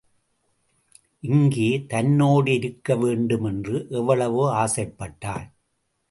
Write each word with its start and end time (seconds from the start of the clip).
இங்கே 1.23 1.67
தன்னோடு 1.87 2.53
இருக்க 2.53 2.95
வேண்டுமென்று 2.95 3.75
எவ்வளவோ 3.89 4.45
ஆசைப்பட்டாள். 4.63 5.45